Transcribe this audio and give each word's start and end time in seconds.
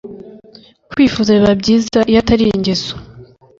Kwifuza 0.91 1.29
biba 1.35 1.53
byiza 1.61 1.99
iyo 2.09 2.17
Atari 2.23 2.43
ingeso 2.55 2.93